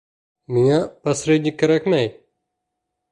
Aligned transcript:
Миңә 0.55 0.79
посредник 1.07 1.59
кәрәкмәй. 1.65 2.09